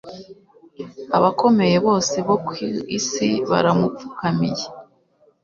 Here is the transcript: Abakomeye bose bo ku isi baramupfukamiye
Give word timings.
Abakomeye 1.17 1.75
bose 1.87 2.15
bo 2.27 2.35
ku 2.45 2.51
isi 2.97 3.27
baramupfukamiye 3.49 4.65